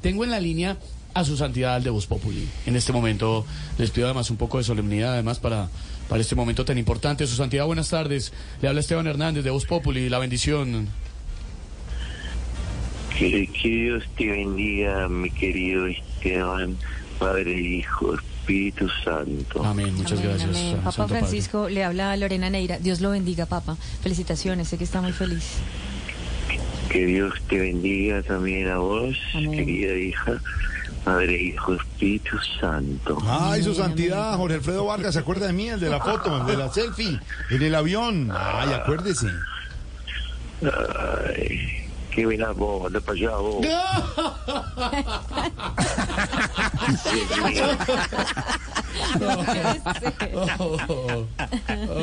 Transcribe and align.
Tengo 0.00 0.24
en 0.24 0.30
la 0.30 0.40
línea 0.40 0.76
a 1.14 1.24
su 1.24 1.36
santidad 1.36 1.76
el 1.76 1.84
de 1.84 1.90
Voz 1.90 2.06
Populi. 2.06 2.48
En 2.66 2.76
este 2.76 2.92
momento 2.92 3.44
les 3.78 3.90
pido 3.90 4.06
además 4.06 4.30
un 4.30 4.36
poco 4.36 4.58
de 4.58 4.64
solemnidad 4.64 5.14
además 5.14 5.38
para, 5.38 5.68
para 6.08 6.20
este 6.20 6.34
momento 6.36 6.64
tan 6.64 6.78
importante. 6.78 7.26
Su 7.26 7.34
santidad, 7.36 7.66
buenas 7.66 7.90
tardes. 7.90 8.32
Le 8.62 8.68
habla 8.68 8.80
Esteban 8.80 9.06
Hernández 9.06 9.44
de 9.44 9.50
Voz 9.50 9.66
Populi. 9.66 10.08
La 10.08 10.18
bendición. 10.18 10.88
Que, 13.18 13.48
que 13.48 13.68
Dios 13.68 14.04
te 14.16 14.30
bendiga, 14.30 15.08
mi 15.08 15.30
querido 15.30 15.86
Esteban, 15.88 16.76
Padre, 17.18 17.60
Hijo, 17.60 18.14
Espíritu 18.14 18.88
Santo. 19.02 19.64
Amén. 19.64 19.92
Muchas 19.94 20.20
Amén, 20.20 20.24
gracias. 20.28 20.50
amén. 20.50 20.76
Papa 20.76 20.92
Santo 20.92 21.08
Padre. 21.08 21.18
Francisco, 21.20 21.68
le 21.68 21.82
habla 21.82 22.12
a 22.12 22.16
Lorena 22.16 22.48
Neira. 22.48 22.78
Dios 22.78 23.00
lo 23.00 23.10
bendiga, 23.10 23.46
Papa. 23.46 23.76
Felicitaciones, 24.02 24.68
sé 24.68 24.78
que 24.78 24.84
está 24.84 25.00
muy 25.00 25.12
feliz. 25.12 25.44
Que 26.88 27.04
Dios 27.06 27.34
te 27.48 27.58
bendiga 27.58 28.22
también 28.22 28.68
a 28.68 28.78
vos, 28.78 29.16
Amén. 29.34 29.50
querida 29.52 29.94
hija, 29.94 30.40
Padre, 31.04 31.40
Hijo, 31.42 31.74
Espíritu 31.74 32.38
Santo. 32.60 33.18
Ay, 33.26 33.62
su 33.62 33.74
santidad, 33.74 34.36
Jorge 34.36 34.56
Alfredo 34.56 34.86
Vargas, 34.86 35.12
¿se 35.14 35.20
acuerda 35.20 35.46
de 35.46 35.52
mí? 35.52 35.68
El 35.68 35.80
de 35.80 35.90
la 35.90 36.00
foto, 36.00 36.40
el 36.40 36.46
de 36.46 36.56
la 36.56 36.72
selfie, 36.72 37.20
en 37.50 37.62
el 37.62 37.74
avión. 37.74 38.30
Ay, 38.34 38.72
acuérdese. 38.72 39.26
Ay, 40.62 41.86
qué 42.10 42.24
buena 42.24 42.52
voz, 42.52 42.86
anda 42.86 43.00
para 43.00 43.18
allá 43.18 43.36
vos. 43.36 43.66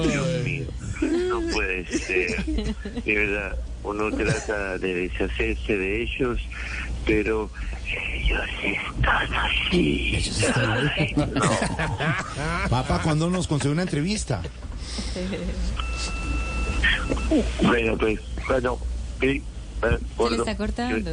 Dios 0.03 0.27
mío, 0.43 0.65
no 1.02 1.41
puede 1.52 1.85
ser. 1.87 2.45
De 2.45 3.15
verdad, 3.15 3.57
uno 3.83 4.11
trata 4.11 4.77
de 4.77 4.93
deshacerse 4.93 5.77
de 5.77 6.03
ellos, 6.03 6.39
pero 7.05 7.49
ellos 7.85 8.49
están 8.63 9.33
así. 9.33 10.31
Papá, 12.69 13.02
¿cuándo 13.03 13.30
nos 13.30 13.47
concede 13.47 13.71
una 13.71 13.83
entrevista? 13.83 14.41
Bueno, 17.61 17.97
pues, 17.97 18.19
bueno, 18.47 18.80
eh, 19.83 19.99
gordo, 20.17 20.35
está 20.35 20.57
cortando. 20.57 21.11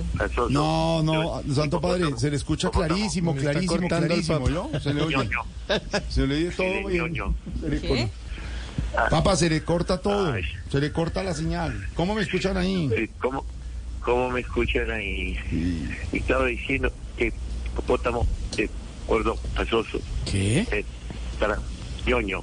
No, 0.51 1.03
no, 1.03 1.43
Santo 1.55 1.81
Padre, 1.81 2.05
¿cómo 2.05 2.19
se 2.19 2.31
le 2.31 2.37
escucha 2.37 2.71
¿Cómo 2.71 2.83
no? 2.83 2.89
clarísimo, 2.89 3.35
clarísimo, 3.35 3.89
clarísimo, 3.89 4.49
¿yo? 4.49 4.71
Se 4.81 4.95
le 4.95 5.03
oye, 5.03 5.29
se 6.09 6.27
le 6.27 6.35
oye 6.37 6.51
todo 6.51 6.89
bien. 6.89 7.35
Se 7.61 7.69
le 7.69 8.11
Papá, 9.11 9.37
se 9.37 9.49
le 9.49 9.63
corta 9.63 9.99
todo, 9.99 10.35
se 10.71 10.81
le 10.81 10.93
corta 10.93 11.23
la 11.23 11.35
señal. 11.35 11.89
¿Cómo 11.95 12.15
me 12.15 12.23
escuchan 12.23 12.57
ahí? 12.57 13.11
¿Cómo, 13.21 13.45
¿Cómo 14.03 14.31
me 14.31 14.41
escuchan 14.41 14.91
ahí? 14.91 15.39
Estaba 16.13 16.47
diciendo 16.47 16.93
que 17.17 17.33
hipopótamo, 17.73 18.27
eh, 18.59 18.69
gordo, 19.07 19.37
pasoso, 19.57 19.99
¿Qué? 20.31 20.67
eh, 20.71 20.85
para 21.39 21.59
ñoño. 22.07 22.43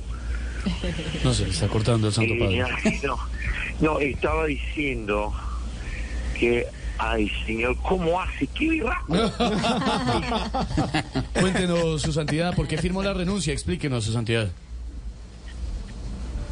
No 1.23 1.33
se 1.33 1.45
le 1.45 1.51
está 1.51 1.67
cortando 1.67 2.07
el 2.07 2.13
Santo 2.13 2.33
Padre. 2.39 2.63
no, 3.03 3.17
no, 3.81 3.99
estaba 3.99 4.45
diciendo 4.45 5.33
que, 6.39 6.65
ay, 6.97 7.29
señor, 7.45 7.75
¿cómo 7.87 8.19
hace? 8.19 8.47
¡Qué 8.47 8.69
birraco! 8.69 9.13
Cuéntenos, 11.39 12.01
su 12.01 12.11
santidad, 12.13 12.55
¿por 12.55 12.67
qué 12.67 12.77
firmó 12.77 13.03
la 13.03 13.13
renuncia? 13.13 13.53
Explíquenos, 13.53 14.05
su 14.05 14.13
santidad. 14.13 14.49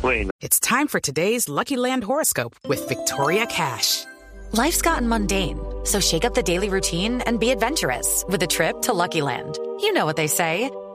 Bueno, 0.01 0.29
It's 0.41 0.59
time 0.59 0.87
for 0.87 0.99
today's 0.99 1.49
Lucky 1.49 1.75
Land 1.75 2.03
horoscope 2.03 2.55
with 2.67 2.87
Victoria 2.87 3.45
Cash. 3.47 4.05
Life's 4.53 4.81
gotten 4.81 5.09
mundane, 5.09 5.59
so 5.83 5.99
shake 5.99 6.23
up 6.23 6.33
the 6.33 6.43
daily 6.43 6.69
routine 6.69 7.21
and 7.25 7.39
be 7.39 7.51
adventurous 7.51 8.23
with 8.29 8.41
a 8.43 8.47
trip 8.47 8.81
to 8.83 8.93
Lucky 8.93 9.21
Land. 9.21 9.57
You 9.81 9.91
know 9.93 10.05
what 10.05 10.15
they 10.15 10.27
say. 10.27 10.69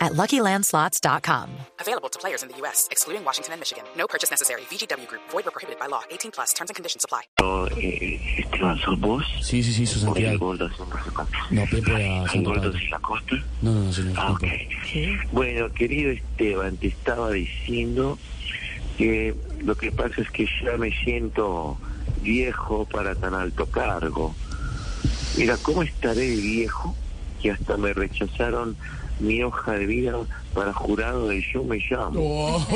at 0.00 0.12
LuckyLandSlots.com. 0.12 1.50
Available 1.80 2.08
to 2.08 2.18
players 2.18 2.42
in 2.42 2.48
the 2.48 2.56
U.S., 2.58 2.88
excluding 2.90 3.24
Washington 3.24 3.52
and 3.54 3.60
Michigan. 3.60 3.84
No 3.96 4.06
purchase 4.06 4.30
necessary. 4.30 4.62
VGW 4.70 5.06
Group, 5.08 5.22
void 5.30 5.44
were 5.44 5.50
prohibited 5.50 5.78
by 5.78 5.86
law. 5.86 6.02
18 6.10 6.30
plus 6.30 6.52
terms 6.52 6.70
and 6.70 6.76
conditions 6.76 7.04
apply. 7.04 7.22
eh, 7.80 8.18
Esteban, 8.38 8.78
¿sos 8.78 8.98
vos? 9.00 9.24
Sí, 9.42 9.62
sí, 9.62 9.72
sí, 9.72 9.86
su 9.86 9.98
¿O 9.98 10.14
el 10.16 10.22
santidad. 10.24 10.38
gordo? 10.38 10.68
No, 11.50 11.64
Pepe, 11.66 11.92
a 11.94 12.22
¿El 12.24 12.30
Santo 12.30 12.50
gordo 12.50 12.62
Padre. 12.70 12.78
sin 12.80 12.90
la 12.90 12.98
costa? 13.00 13.36
No, 13.62 13.72
no, 13.74 13.80
no, 13.84 13.92
señor. 13.92 14.14
Ah, 14.16 14.28
no, 14.28 14.34
ok. 14.34 14.40
Pepe. 14.40 15.18
Bueno, 15.32 15.72
querido 15.72 16.10
Esteban, 16.12 16.76
te 16.76 16.88
estaba 16.88 17.30
diciendo 17.30 18.18
que 18.96 19.34
lo 19.62 19.76
que 19.76 19.92
pasa 19.92 20.20
es 20.22 20.30
que 20.30 20.46
ya 20.64 20.76
me 20.76 20.90
siento 21.04 21.78
viejo 22.22 22.84
para 22.86 23.14
tan 23.14 23.34
alto 23.34 23.66
cargo. 23.66 24.34
Mira, 25.36 25.56
¿cómo 25.62 25.82
estaré 25.82 26.28
viejo 26.34 26.96
que 27.40 27.52
hasta 27.52 27.76
me 27.76 27.92
rechazaron 27.92 28.76
mi 29.20 29.42
hoja 29.42 29.72
de 29.72 29.86
vida 29.86 30.14
para 30.54 30.72
jurado 30.72 31.28
de 31.28 31.44
Yo 31.52 31.64
Me 31.64 31.78
Llamo? 31.78 32.20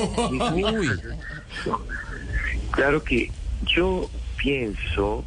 Uy. 0.55 0.89
Claro 2.71 3.03
que 3.05 3.31
yo 3.67 4.09
pienso, 4.37 5.25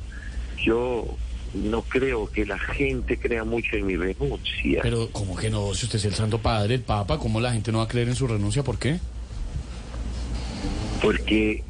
yo 0.63 1.05
no 1.53 1.81
creo 1.83 2.29
que 2.29 2.45
la 2.45 2.59
gente 2.59 3.17
crea 3.17 3.43
mucho 3.43 3.75
en 3.75 3.85
mi 3.85 3.95
renuncia. 3.95 4.81
Pero, 4.81 5.09
¿cómo 5.11 5.35
que 5.35 5.49
no? 5.49 5.73
Si 5.73 5.85
usted 5.85 5.99
es 5.99 6.05
el 6.05 6.13
Santo 6.13 6.39
Padre, 6.39 6.75
el 6.75 6.81
Papa, 6.81 7.17
¿cómo 7.17 7.39
la 7.39 7.53
gente 7.53 7.71
no 7.71 7.77
va 7.77 7.85
a 7.85 7.87
creer 7.87 8.09
en 8.09 8.15
su 8.15 8.27
renuncia? 8.27 8.63
¿Por 8.63 8.77
qué? 8.77 8.99
porque 11.05 11.63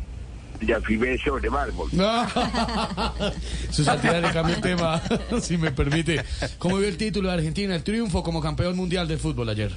ya 0.62 0.80
firmé 0.82 1.18
sobre 1.18 1.50
mármol. 1.50 1.90
Su 3.72 3.84
santidad 3.84 4.22
le 4.22 4.32
cambia 4.32 4.56
el 4.56 4.62
tema, 4.62 5.02
si 5.42 5.58
me 5.58 5.72
permite. 5.72 6.24
¿Cómo 6.58 6.78
vio 6.78 6.88
el 6.88 6.98
título 6.98 7.30
de 7.30 7.36
Argentina, 7.36 7.76
el 7.76 7.84
triunfo 7.84 8.24
como 8.24 8.42
campeón 8.42 8.76
mundial 8.76 9.08
del 9.08 9.20
fútbol 9.20 9.50
ayer? 9.50 9.72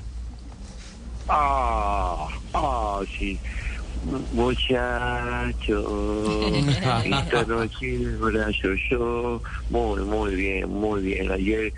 Ah, 1.29 2.29
ah, 2.55 3.01
sí. 3.19 3.39
Muchacho, 4.33 5.81
esta 6.57 7.45
noche 7.45 7.99
brazo 8.21 8.69
yo. 8.91 9.43
Muy, 9.71 10.01
muy 10.03 10.35
bien, 10.37 10.69
muy 10.71 11.03
bien. 11.03 11.31
Ayer 11.33 11.73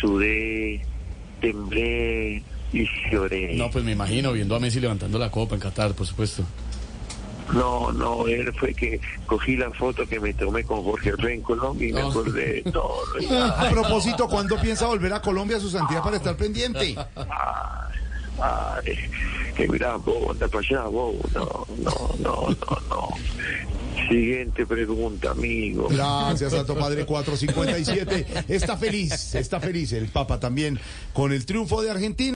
sudé, 0.00 0.80
temblé 1.40 2.42
y 2.72 2.88
lloré. 3.10 3.54
No, 3.54 3.70
pues 3.70 3.84
me 3.84 3.92
imagino, 3.92 4.32
viendo 4.32 4.56
a 4.56 4.58
Messi 4.58 4.80
levantando 4.80 5.18
la 5.18 5.30
copa 5.30 5.54
en 5.54 5.60
Qatar, 5.60 5.92
por 5.94 6.06
supuesto. 6.06 6.44
No, 7.52 7.92
no, 7.92 8.26
él 8.26 8.52
fue 8.58 8.74
que 8.74 9.00
cogí 9.26 9.56
la 9.56 9.70
foto 9.70 10.06
que 10.06 10.18
me 10.18 10.34
tomé 10.34 10.64
con 10.64 10.82
Jorge 10.82 11.12
Rencolón 11.16 11.76
y 11.82 11.92
me 11.92 12.00
No. 12.00 12.08
acordé 12.08 12.62
de 12.62 12.72
todo. 12.72 12.98
A 13.56 13.68
propósito, 13.70 14.28
¿cuándo 14.28 14.60
piensa 14.60 14.86
volver 14.86 15.12
a 15.12 15.20
Colombia, 15.22 15.60
su 15.60 15.70
santidad, 15.70 16.02
para 16.02 16.16
estar 16.16 16.36
pendiente? 16.36 16.96
Ay, 18.38 18.94
que 19.56 19.66
vos, 19.66 20.30
anda 20.30 20.48
para 20.48 20.58
allá, 20.68 20.82
vos. 20.88 21.14
No, 21.34 21.66
no, 21.78 22.14
no, 22.18 22.48
no, 22.48 22.78
no. 22.90 23.08
Siguiente 24.10 24.66
pregunta, 24.66 25.30
amigo. 25.30 25.88
Gracias, 25.90 26.52
Santo 26.52 26.76
Padre 26.76 27.06
457. 27.06 28.44
Está 28.48 28.76
feliz, 28.76 29.34
está 29.34 29.58
feliz 29.58 29.92
el 29.92 30.08
Papa 30.08 30.38
también 30.38 30.78
con 31.12 31.32
el 31.32 31.44
triunfo 31.46 31.82
de 31.82 31.90
Argentina. 31.90 32.35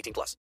18 0.00 0.12
plus. 0.12 0.36